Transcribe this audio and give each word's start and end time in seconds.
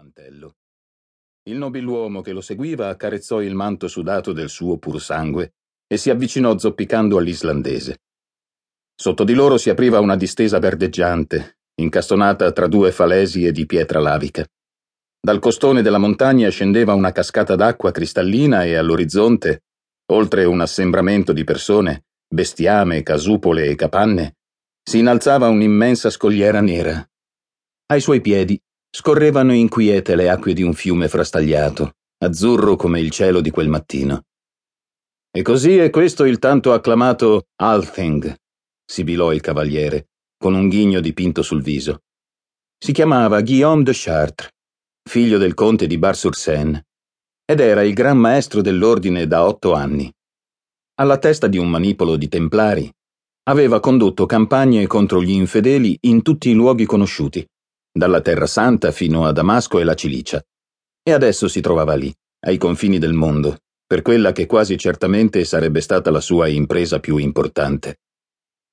mantello. 0.00 0.54
Il 1.42 1.58
nobiluomo 1.58 2.22
che 2.22 2.32
lo 2.32 2.40
seguiva 2.40 2.88
accarezzò 2.88 3.42
il 3.42 3.54
manto 3.54 3.86
sudato 3.86 4.32
del 4.32 4.48
suo 4.48 4.78
pur 4.78 5.00
sangue 5.00 5.52
e 5.86 5.98
si 5.98 6.08
avvicinò 6.08 6.56
zoppicando 6.56 7.18
all'islandese. 7.18 7.98
Sotto 8.94 9.24
di 9.24 9.34
loro 9.34 9.58
si 9.58 9.68
apriva 9.68 10.00
una 10.00 10.16
distesa 10.16 10.58
verdeggiante, 10.58 11.58
incastonata 11.74 12.50
tra 12.52 12.66
due 12.66 12.92
falesie 12.92 13.52
di 13.52 13.66
pietra 13.66 14.00
lavica. 14.00 14.46
Dal 15.20 15.38
costone 15.38 15.82
della 15.82 15.98
montagna 15.98 16.48
scendeva 16.48 16.94
una 16.94 17.12
cascata 17.12 17.54
d'acqua 17.54 17.90
cristallina 17.90 18.64
e 18.64 18.76
all'orizzonte, 18.76 19.64
oltre 20.12 20.44
un 20.44 20.62
assembramento 20.62 21.34
di 21.34 21.44
persone, 21.44 22.04
bestiame, 22.26 23.02
casupole 23.02 23.66
e 23.66 23.74
capanne, 23.74 24.36
si 24.82 24.98
innalzava 24.98 25.48
un'immensa 25.48 26.08
scogliera 26.08 26.60
nera. 26.62 27.06
Ai 27.86 28.00
suoi 28.00 28.22
piedi 28.22 28.58
scorrevano 28.90 29.54
inquiete 29.54 30.16
le 30.16 30.28
acque 30.28 30.52
di 30.52 30.62
un 30.62 30.74
fiume 30.74 31.08
frastagliato, 31.08 31.92
azzurro 32.18 32.76
come 32.76 33.00
il 33.00 33.10
cielo 33.10 33.40
di 33.40 33.50
quel 33.50 33.68
mattino. 33.68 34.24
E 35.30 35.42
così 35.42 35.76
è 35.76 35.90
questo 35.90 36.24
il 36.24 36.38
tanto 36.38 36.72
acclamato 36.72 37.46
Althing, 37.62 38.34
sibilò 38.84 39.32
il 39.32 39.40
cavaliere, 39.40 40.08
con 40.36 40.54
un 40.54 40.68
ghigno 40.68 41.00
dipinto 41.00 41.42
sul 41.42 41.62
viso. 41.62 42.00
Si 42.76 42.92
chiamava 42.92 43.40
Guillaume 43.42 43.84
de 43.84 43.92
Chartres, 43.94 44.50
figlio 45.08 45.38
del 45.38 45.54
conte 45.54 45.86
di 45.86 45.98
Bar-sur-Seine, 45.98 46.86
ed 47.44 47.60
era 47.60 47.82
il 47.82 47.94
gran 47.94 48.18
maestro 48.18 48.60
dell'ordine 48.60 49.26
da 49.26 49.46
otto 49.46 49.72
anni. 49.74 50.12
Alla 50.94 51.18
testa 51.18 51.46
di 51.46 51.58
un 51.58 51.70
manipolo 51.70 52.16
di 52.16 52.28
templari, 52.28 52.90
aveva 53.44 53.80
condotto 53.80 54.26
campagne 54.26 54.86
contro 54.86 55.22
gli 55.22 55.30
infedeli 55.30 55.96
in 56.02 56.22
tutti 56.22 56.50
i 56.50 56.54
luoghi 56.54 56.86
conosciuti, 56.86 57.46
dalla 57.92 58.20
Terra 58.20 58.46
Santa 58.46 58.92
fino 58.92 59.24
a 59.24 59.32
Damasco 59.32 59.78
e 59.78 59.84
la 59.84 59.94
Cilicia. 59.94 60.42
E 61.02 61.12
adesso 61.12 61.48
si 61.48 61.60
trovava 61.60 61.94
lì, 61.94 62.14
ai 62.46 62.58
confini 62.58 62.98
del 62.98 63.12
mondo, 63.12 63.58
per 63.86 64.02
quella 64.02 64.32
che 64.32 64.46
quasi 64.46 64.78
certamente 64.78 65.44
sarebbe 65.44 65.80
stata 65.80 66.10
la 66.10 66.20
sua 66.20 66.48
impresa 66.48 67.00
più 67.00 67.16
importante. 67.16 68.00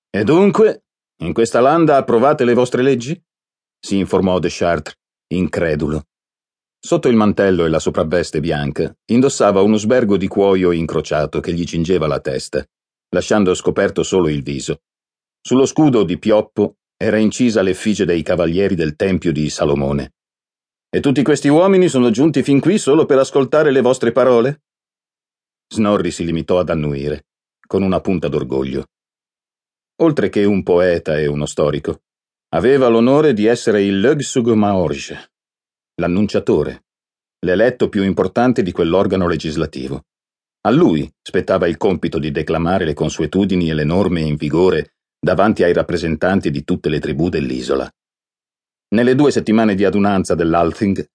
E 0.09 0.23
dunque, 0.23 0.83
in 1.23 1.33
questa 1.33 1.59
landa 1.59 1.97
approvate 1.97 2.45
le 2.45 2.53
vostre 2.53 2.81
leggi? 2.81 3.19
si 3.79 3.97
informò 3.97 4.39
De 4.39 4.49
Chartres, 4.51 4.95
incredulo. 5.33 6.03
Sotto 6.79 7.07
il 7.07 7.15
mantello 7.15 7.65
e 7.65 7.69
la 7.69 7.79
sopravveste 7.79 8.39
bianca 8.39 8.95
indossava 9.05 9.61
uno 9.61 9.77
sbergo 9.77 10.17
di 10.17 10.27
cuoio 10.27 10.71
incrociato 10.71 11.39
che 11.39 11.53
gli 11.53 11.63
cingeva 11.63 12.07
la 12.07 12.19
testa, 12.19 12.63
lasciando 13.09 13.53
scoperto 13.53 14.03
solo 14.03 14.29
il 14.29 14.43
viso. 14.43 14.81
Sullo 15.41 15.65
scudo 15.65 16.03
di 16.03 16.19
pioppo 16.19 16.75
era 16.99 17.17
incisa 17.17 17.61
l'effigie 17.61 18.05
dei 18.05 18.23
cavalieri 18.23 18.73
del 18.73 18.95
Tempio 18.95 19.31
di 19.31 19.49
Salomone. 19.51 20.13
E 20.89 20.99
tutti 20.99 21.21
questi 21.21 21.47
uomini 21.47 21.89
sono 21.89 22.09
giunti 22.09 22.41
fin 22.41 22.59
qui 22.59 22.79
solo 22.79 23.05
per 23.05 23.19
ascoltare 23.19 23.71
le 23.71 23.81
vostre 23.81 24.11
parole? 24.11 24.63
Snorri 25.67 26.09
si 26.09 26.25
limitò 26.25 26.57
ad 26.57 26.69
annuire, 26.69 27.27
con 27.67 27.83
una 27.83 28.01
punta 28.01 28.27
d'orgoglio. 28.27 28.85
Oltre 30.01 30.29
che 30.29 30.43
un 30.43 30.63
poeta 30.63 31.19
e 31.19 31.27
uno 31.27 31.45
storico, 31.45 32.01
aveva 32.55 32.87
l'onore 32.87 33.33
di 33.33 33.45
essere 33.45 33.83
il 33.83 33.99
Lögsug 33.99 34.49
Maorge, 34.53 35.31
l'annunciatore, 35.95 36.85
l'eletto 37.45 37.89
più 37.89 38.03
importante 38.03 38.63
di 38.63 38.71
quell'organo 38.71 39.27
legislativo. 39.27 40.05
A 40.61 40.71
lui 40.71 41.07
spettava 41.21 41.67
il 41.67 41.77
compito 41.77 42.17
di 42.17 42.31
declamare 42.31 42.85
le 42.85 42.93
consuetudini 42.93 43.69
e 43.69 43.73
le 43.73 43.83
norme 43.83 44.21
in 44.21 44.35
vigore 44.35 44.95
davanti 45.19 45.63
ai 45.63 45.73
rappresentanti 45.73 46.51
di 46.51 46.63
tutte 46.63 46.89
le 46.89 46.99
tribù 46.99 47.29
dell'isola. 47.29 47.89
Nelle 48.89 49.15
due 49.15 49.31
settimane 49.31 49.75
di 49.75 49.83
adunanza 49.83 50.35
dell'Althing 50.35 51.05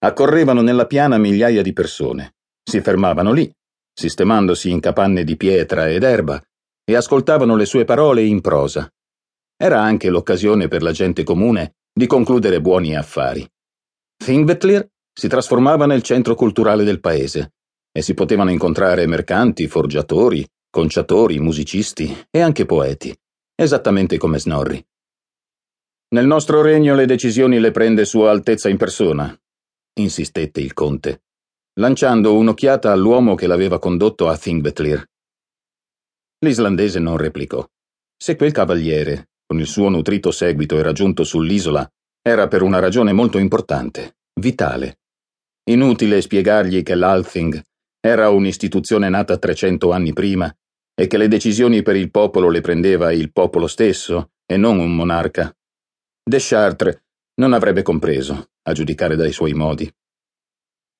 accorrevano 0.00 0.60
nella 0.60 0.86
piana 0.86 1.16
migliaia 1.16 1.62
di 1.62 1.72
persone, 1.72 2.34
si 2.62 2.80
fermavano 2.80 3.32
lì, 3.32 3.50
sistemandosi 3.94 4.70
in 4.70 4.80
capanne 4.80 5.24
di 5.24 5.36
pietra 5.36 5.88
ed 5.88 6.02
erba, 6.02 6.42
e 6.84 6.94
ascoltavano 6.94 7.56
le 7.56 7.64
sue 7.64 7.84
parole 7.84 8.22
in 8.22 8.42
prosa. 8.42 8.90
Era 9.56 9.80
anche 9.80 10.10
l'occasione 10.10 10.68
per 10.68 10.82
la 10.82 10.92
gente 10.92 11.22
comune 11.22 11.76
di 11.92 12.06
concludere 12.06 12.60
buoni 12.60 12.94
affari. 12.94 13.48
Thingvetlir 14.22 14.86
si 15.16 15.28
trasformava 15.28 15.86
nel 15.86 16.02
centro 16.02 16.34
culturale 16.34 16.84
del 16.84 17.00
paese 17.00 17.52
e 17.90 18.02
si 18.02 18.12
potevano 18.12 18.50
incontrare 18.50 19.06
mercanti, 19.06 19.68
forgiatori, 19.68 20.46
conciatori, 20.68 21.38
musicisti 21.38 22.26
e 22.30 22.40
anche 22.40 22.66
poeti 22.66 23.16
esattamente 23.54 24.18
come 24.18 24.38
Snorri. 24.38 24.84
Nel 26.14 26.26
nostro 26.26 26.62
regno 26.62 26.94
le 26.94 27.06
decisioni 27.06 27.58
le 27.58 27.70
prende 27.70 28.04
Sua 28.04 28.30
Altezza 28.30 28.68
in 28.68 28.76
persona, 28.76 29.36
insistette 29.94 30.60
il 30.60 30.72
conte, 30.72 31.24
lanciando 31.74 32.36
un'occhiata 32.36 32.92
all'uomo 32.92 33.34
che 33.34 33.46
l'aveva 33.46 33.78
condotto 33.78 34.28
a 34.28 34.36
Thingvetlir. 34.36 35.04
L'islandese 36.44 36.98
non 36.98 37.16
replicò. 37.16 37.66
Se 38.16 38.36
quel 38.36 38.52
cavaliere, 38.52 39.30
con 39.46 39.58
il 39.58 39.66
suo 39.66 39.88
nutrito 39.88 40.30
seguito, 40.30 40.78
era 40.78 40.92
giunto 40.92 41.24
sull'isola, 41.24 41.88
era 42.22 42.48
per 42.48 42.62
una 42.62 42.78
ragione 42.78 43.12
molto 43.12 43.38
importante, 43.38 44.16
vitale. 44.40 44.98
Inutile 45.70 46.20
spiegargli 46.20 46.82
che 46.82 46.94
l'Althing 46.94 47.60
era 48.00 48.28
un'istituzione 48.28 49.08
nata 49.08 49.38
300 49.38 49.90
anni 49.90 50.12
prima 50.12 50.54
e 50.94 51.06
che 51.06 51.16
le 51.16 51.28
decisioni 51.28 51.82
per 51.82 51.96
il 51.96 52.10
popolo 52.10 52.48
le 52.48 52.60
prendeva 52.60 53.12
il 53.12 53.32
popolo 53.32 53.66
stesso 53.66 54.30
e 54.46 54.56
non 54.56 54.78
un 54.78 54.94
monarca. 54.94 55.54
Deschartres 56.22 57.02
non 57.36 57.52
avrebbe 57.52 57.82
compreso, 57.82 58.50
a 58.62 58.72
giudicare 58.72 59.16
dai 59.16 59.32
suoi 59.32 59.52
modi. 59.54 59.92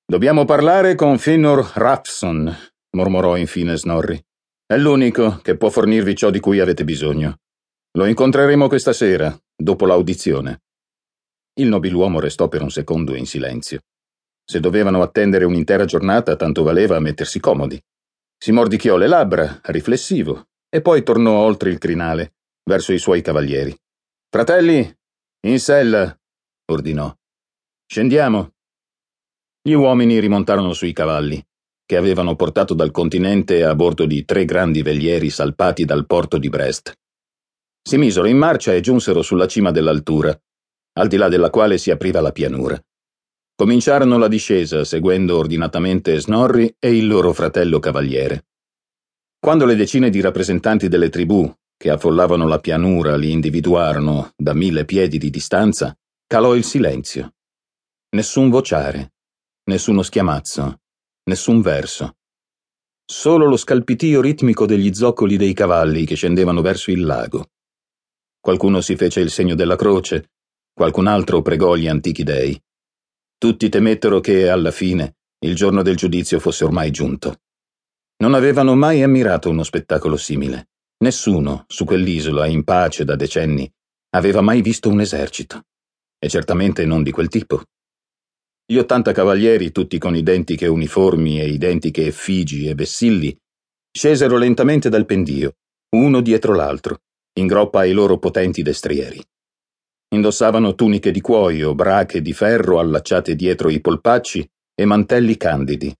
Dobbiamo 0.05 0.45
parlare 0.45 0.95
con 0.95 1.17
Finor 1.17 1.71
Rapson, 1.75 2.55
mormorò 2.95 3.37
infine 3.37 3.77
Snorri. 3.77 4.21
È 4.65 4.77
l'unico 4.77 5.39
che 5.41 5.57
può 5.57 5.69
fornirvi 5.69 6.15
ciò 6.15 6.29
di 6.29 6.39
cui 6.39 6.59
avete 6.59 6.83
bisogno. 6.83 7.39
Lo 7.97 8.05
incontreremo 8.05 8.67
questa 8.67 8.93
sera, 8.93 9.35
dopo 9.55 9.85
l'audizione. 9.85 10.61
Il 11.57 11.67
nobiluomo 11.67 12.19
restò 12.19 12.49
per 12.49 12.61
un 12.61 12.69
secondo 12.69 13.15
in 13.15 13.25
silenzio. 13.25 13.79
Se 14.43 14.59
dovevano 14.59 15.01
attendere 15.01 15.45
un'intera 15.45 15.85
giornata, 15.85 16.35
tanto 16.35 16.63
valeva 16.63 16.99
mettersi 16.99 17.39
comodi. 17.39 17.81
Si 18.37 18.51
mordicchiò 18.51 18.97
le 18.97 19.07
labbra, 19.07 19.59
riflessivo, 19.63 20.47
e 20.69 20.81
poi 20.81 21.03
tornò 21.03 21.39
oltre 21.39 21.69
il 21.69 21.77
crinale, 21.77 22.35
verso 22.63 22.93
i 22.93 22.99
suoi 22.99 23.21
cavalieri. 23.21 23.75
Fratelli, 24.29 24.93
in 25.47 25.59
sella, 25.59 26.17
ordinò. 26.71 27.15
Scendiamo. 27.85 28.53
Gli 29.61 29.73
uomini 29.73 30.19
rimontarono 30.19 30.73
sui 30.73 30.93
cavalli, 30.93 31.43
che 31.85 31.97
avevano 31.97 32.35
portato 32.35 32.73
dal 32.73 32.91
continente 32.91 33.63
a 33.63 33.75
bordo 33.75 34.05
di 34.05 34.25
tre 34.25 34.45
grandi 34.45 34.81
velieri 34.81 35.29
salpati 35.29 35.85
dal 35.85 36.05
porto 36.05 36.37
di 36.37 36.49
Brest. 36.49 36.93
Si 37.81 37.97
misero 37.97 38.25
in 38.25 38.37
marcia 38.37 38.73
e 38.73 38.81
giunsero 38.81 39.21
sulla 39.21 39.47
cima 39.47 39.71
dell'altura, 39.71 40.37
al 40.93 41.07
di 41.07 41.17
là 41.17 41.29
della 41.29 41.51
quale 41.51 41.77
si 41.77 41.91
apriva 41.91 42.21
la 42.21 42.31
pianura. 42.31 42.79
Cominciarono 43.57 44.17
la 44.17 44.27
discesa 44.27 44.83
seguendo 44.83 45.37
ordinatamente 45.37 46.19
Snorri 46.19 46.75
e 46.77 46.93
il 46.93 47.07
loro 47.07 47.31
fratello 47.31 47.79
cavaliere. 47.79 48.47
Quando 49.39 49.63
le 49.63 49.75
decine 49.75 50.09
di 50.09 50.19
rappresentanti 50.19 50.89
delle 50.89 51.07
tribù 51.07 51.49
che 51.77 51.89
affollavano 51.89 52.47
la 52.47 52.59
pianura 52.59 53.15
li 53.15 53.31
individuarono 53.31 54.33
da 54.35 54.53
mille 54.53 54.83
piedi 54.83 55.17
di 55.17 55.29
distanza, 55.29 55.97
calò 56.27 56.53
il 56.53 56.65
silenzio. 56.65 57.35
Nessun 58.09 58.49
vociare, 58.49 59.13
nessuno 59.69 60.01
schiamazzo, 60.01 60.81
nessun 61.29 61.61
verso. 61.61 62.17
Solo 63.05 63.45
lo 63.45 63.55
scalpitio 63.55 64.19
ritmico 64.19 64.65
degli 64.65 64.93
zoccoli 64.93 65.37
dei 65.37 65.53
cavalli 65.53 66.05
che 66.05 66.15
scendevano 66.15 66.61
verso 66.61 66.91
il 66.91 67.05
lago. 67.05 67.51
Qualcuno 68.37 68.81
si 68.81 68.97
fece 68.97 69.21
il 69.21 69.29
segno 69.29 69.55
della 69.55 69.77
croce, 69.77 70.31
qualcun 70.73 71.07
altro 71.07 71.41
pregò 71.41 71.75
gli 71.75 71.87
antichi 71.87 72.23
dei. 72.23 72.61
Tutti 73.37 73.69
temettero 73.69 74.19
che, 74.21 74.49
alla 74.49 74.71
fine, 74.71 75.17
il 75.45 75.55
giorno 75.55 75.81
del 75.81 75.95
giudizio 75.95 76.39
fosse 76.39 76.63
ormai 76.63 76.91
giunto. 76.91 77.41
Non 78.17 78.33
avevano 78.33 78.75
mai 78.75 79.03
ammirato 79.03 79.49
uno 79.49 79.63
spettacolo 79.63 80.15
simile. 80.15 80.69
Nessuno, 81.03 81.65
su 81.67 81.83
quell'isola, 81.83 82.47
in 82.47 82.63
pace 82.63 83.03
da 83.03 83.15
decenni, 83.15 83.69
aveva 84.11 84.39
mai 84.39 84.61
visto 84.61 84.89
un 84.89 85.01
esercito. 85.01 85.63
E 86.17 86.29
certamente 86.29 86.85
non 86.85 87.03
di 87.03 87.11
quel 87.11 87.27
tipo. 87.27 87.63
Gli 88.65 88.77
ottanta 88.77 89.11
cavalieri, 89.11 89.71
tutti 89.71 89.97
con 89.97 90.15
identiche 90.15 90.67
uniformi 90.67 91.41
e 91.41 91.49
identiche 91.49 92.07
effigi 92.07 92.67
e 92.67 92.73
vessilli, 92.73 93.37
scesero 93.91 94.37
lentamente 94.37 94.89
dal 94.89 95.05
pendio, 95.05 95.57
uno 95.95 96.21
dietro 96.21 96.55
l'altro, 96.55 97.01
in 97.33 97.47
groppa 97.47 97.79
ai 97.81 97.91
loro 97.91 98.17
potenti 98.17 98.61
destrieri. 98.63 99.21
Indossavano 100.15 100.75
tuniche 100.75 101.11
di 101.11 101.19
cuoio, 101.19 101.75
brache 101.75 102.21
di 102.21 102.31
ferro 102.31 102.79
allacciate 102.79 103.35
dietro 103.35 103.69
i 103.69 103.81
polpacci 103.81 104.49
e 104.73 104.85
mantelli 104.85 105.35
candidi. 105.35 105.93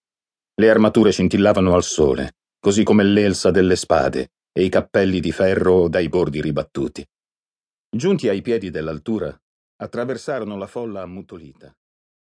Le 0.53 0.69
armature 0.69 1.11
scintillavano 1.11 1.73
al 1.73 1.83
sole, 1.83 2.37
così 2.57 2.83
come 2.83 3.03
l'elsa 3.03 3.51
delle 3.51 3.75
spade 3.75 4.29
e 4.53 4.63
i 4.63 4.69
cappelli 4.69 5.19
di 5.19 5.33
ferro 5.33 5.89
dai 5.89 6.07
bordi 6.07 6.39
ribattuti. 6.39 7.05
Giunti 7.89 8.29
ai 8.29 8.41
piedi 8.41 8.69
dell'altura, 8.69 9.37
attraversarono 9.81 10.55
la 10.57 10.67
folla 10.67 11.01
ammutolita 11.01 11.75